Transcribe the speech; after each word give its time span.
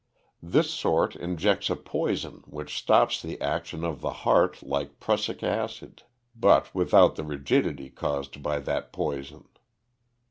This 0.41 0.71
sort 0.71 1.15
injects 1.15 1.69
a 1.69 1.75
poison 1.75 2.41
which 2.47 2.75
stops 2.75 3.21
the 3.21 3.39
action 3.39 3.83
of 3.85 4.01
the 4.01 4.09
heart 4.25 4.63
like 4.63 4.99
prussic 4.99 5.43
acid, 5.43 6.01
but 6.35 6.73
without 6.73 7.17
the 7.17 7.23
rigidity 7.23 7.91
caused 7.91 8.41
by 8.41 8.61
that 8.61 8.91
poison. 8.91 9.47